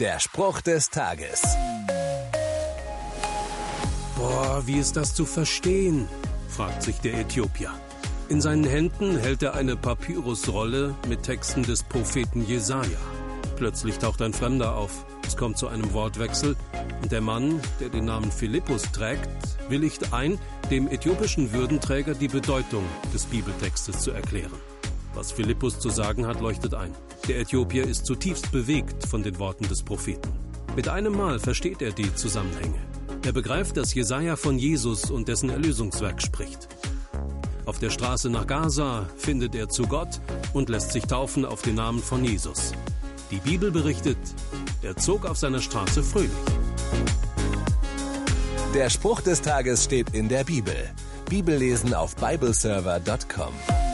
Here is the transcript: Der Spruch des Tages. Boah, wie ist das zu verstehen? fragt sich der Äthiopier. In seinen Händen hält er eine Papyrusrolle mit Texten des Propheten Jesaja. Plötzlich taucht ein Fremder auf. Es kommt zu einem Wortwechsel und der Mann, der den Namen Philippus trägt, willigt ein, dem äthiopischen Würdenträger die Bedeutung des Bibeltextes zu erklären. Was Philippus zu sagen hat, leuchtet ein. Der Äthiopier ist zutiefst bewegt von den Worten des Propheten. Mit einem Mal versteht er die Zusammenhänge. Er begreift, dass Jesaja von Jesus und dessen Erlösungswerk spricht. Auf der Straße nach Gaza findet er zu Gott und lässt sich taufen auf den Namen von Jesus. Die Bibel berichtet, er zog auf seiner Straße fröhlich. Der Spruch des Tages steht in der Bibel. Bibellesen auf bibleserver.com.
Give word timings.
Der 0.00 0.20
Spruch 0.20 0.60
des 0.60 0.90
Tages. 0.90 1.42
Boah, 4.16 4.62
wie 4.64 4.78
ist 4.78 4.96
das 4.96 5.12
zu 5.12 5.26
verstehen? 5.26 6.08
fragt 6.48 6.84
sich 6.84 7.00
der 7.00 7.18
Äthiopier. 7.18 7.72
In 8.28 8.40
seinen 8.40 8.62
Händen 8.62 9.18
hält 9.18 9.42
er 9.42 9.54
eine 9.54 9.74
Papyrusrolle 9.74 10.94
mit 11.08 11.24
Texten 11.24 11.64
des 11.64 11.82
Propheten 11.82 12.46
Jesaja. 12.46 13.00
Plötzlich 13.56 13.98
taucht 13.98 14.22
ein 14.22 14.32
Fremder 14.32 14.76
auf. 14.76 15.04
Es 15.26 15.36
kommt 15.36 15.58
zu 15.58 15.66
einem 15.66 15.92
Wortwechsel 15.92 16.54
und 17.02 17.10
der 17.10 17.20
Mann, 17.20 17.60
der 17.80 17.88
den 17.88 18.04
Namen 18.04 18.30
Philippus 18.30 18.82
trägt, 18.92 19.28
willigt 19.68 20.12
ein, 20.12 20.38
dem 20.70 20.86
äthiopischen 20.86 21.52
Würdenträger 21.52 22.14
die 22.14 22.28
Bedeutung 22.28 22.84
des 23.12 23.26
Bibeltextes 23.26 23.98
zu 23.98 24.12
erklären. 24.12 24.52
Was 25.18 25.32
Philippus 25.32 25.80
zu 25.80 25.90
sagen 25.90 26.28
hat, 26.28 26.40
leuchtet 26.40 26.74
ein. 26.74 26.94
Der 27.26 27.40
Äthiopier 27.40 27.84
ist 27.84 28.06
zutiefst 28.06 28.52
bewegt 28.52 29.04
von 29.04 29.24
den 29.24 29.40
Worten 29.40 29.66
des 29.66 29.82
Propheten. 29.82 30.30
Mit 30.76 30.86
einem 30.86 31.12
Mal 31.12 31.40
versteht 31.40 31.82
er 31.82 31.90
die 31.90 32.14
Zusammenhänge. 32.14 32.78
Er 33.26 33.32
begreift, 33.32 33.76
dass 33.76 33.92
Jesaja 33.94 34.36
von 34.36 34.60
Jesus 34.60 35.10
und 35.10 35.26
dessen 35.26 35.50
Erlösungswerk 35.50 36.22
spricht. 36.22 36.68
Auf 37.66 37.80
der 37.80 37.90
Straße 37.90 38.30
nach 38.30 38.46
Gaza 38.46 39.08
findet 39.16 39.56
er 39.56 39.68
zu 39.68 39.88
Gott 39.88 40.20
und 40.52 40.68
lässt 40.68 40.92
sich 40.92 41.02
taufen 41.02 41.44
auf 41.44 41.62
den 41.62 41.74
Namen 41.74 41.98
von 41.98 42.24
Jesus. 42.24 42.70
Die 43.32 43.40
Bibel 43.40 43.72
berichtet, 43.72 44.18
er 44.82 44.96
zog 44.96 45.26
auf 45.26 45.36
seiner 45.36 45.60
Straße 45.60 46.04
fröhlich. 46.04 46.30
Der 48.72 48.88
Spruch 48.88 49.20
des 49.20 49.42
Tages 49.42 49.82
steht 49.82 50.14
in 50.14 50.28
der 50.28 50.44
Bibel. 50.44 50.76
Bibellesen 51.28 51.92
auf 51.92 52.14
bibleserver.com. 52.14 53.87